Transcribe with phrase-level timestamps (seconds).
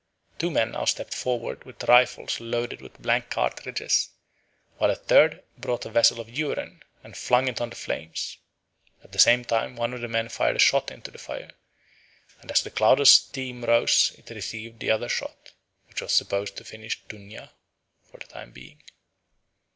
[0.39, 4.09] Two men now stepped forward with rifles loaded with blank cartridges,
[4.79, 8.39] while a third brought a vessel of urine and flung it on the flames.
[9.03, 11.51] At the same time one of the men fired a shot into the fire;
[12.39, 15.51] and as the cloud of steam rose it received the other shot,
[15.87, 17.51] which was supposed to finish Tunña
[18.03, 18.81] for the time being.